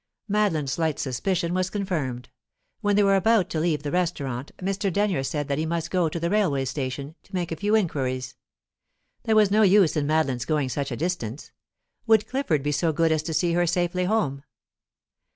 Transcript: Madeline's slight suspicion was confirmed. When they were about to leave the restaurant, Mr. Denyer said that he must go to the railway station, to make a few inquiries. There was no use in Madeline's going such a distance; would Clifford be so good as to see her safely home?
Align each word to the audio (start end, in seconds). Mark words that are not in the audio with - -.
Madeline's 0.27 0.71
slight 0.71 0.97
suspicion 0.97 1.53
was 1.53 1.69
confirmed. 1.69 2.27
When 2.79 2.95
they 2.95 3.03
were 3.03 3.15
about 3.15 3.51
to 3.51 3.59
leave 3.59 3.83
the 3.83 3.91
restaurant, 3.91 4.51
Mr. 4.57 4.91
Denyer 4.91 5.21
said 5.21 5.47
that 5.47 5.59
he 5.59 5.65
must 5.67 5.91
go 5.91 6.09
to 6.09 6.19
the 6.19 6.31
railway 6.31 6.65
station, 6.65 7.13
to 7.21 7.35
make 7.35 7.51
a 7.51 7.55
few 7.55 7.75
inquiries. 7.75 8.33
There 9.25 9.35
was 9.35 9.51
no 9.51 9.61
use 9.61 9.95
in 9.95 10.07
Madeline's 10.07 10.45
going 10.45 10.69
such 10.69 10.89
a 10.91 10.97
distance; 10.97 11.51
would 12.07 12.27
Clifford 12.27 12.63
be 12.63 12.71
so 12.71 12.91
good 12.91 13.11
as 13.11 13.21
to 13.21 13.33
see 13.35 13.53
her 13.53 13.67
safely 13.67 14.05
home? 14.05 14.41